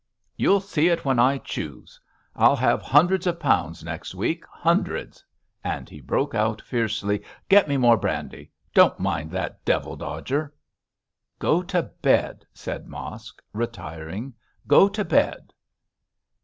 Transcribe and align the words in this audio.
'You'll 0.35 0.61
see 0.61 0.87
it 0.89 1.05
when 1.05 1.19
I 1.19 1.37
choose. 1.37 2.01
I'll 2.35 2.55
have 2.55 2.81
hundreds 2.81 3.27
of 3.27 3.39
pounds 3.39 3.83
next 3.83 4.15
week 4.15 4.43
hundreds;' 4.47 5.23
and 5.63 5.87
he 5.87 6.01
broke 6.01 6.33
out 6.33 6.59
fiercely, 6.59 7.21
'get 7.47 7.67
me 7.69 7.77
more 7.77 7.97
brandy; 7.97 8.49
don't 8.73 8.99
mind 8.99 9.29
that 9.29 9.63
devil 9.63 9.95
dodger.' 9.95 10.55
'Go 11.37 11.61
to 11.61 11.83
bed,' 11.83 12.47
said 12.51 12.87
Mosk, 12.87 13.43
retiring, 13.53 14.33
'go 14.67 14.89
to 14.89 15.05
bed.' 15.05 15.53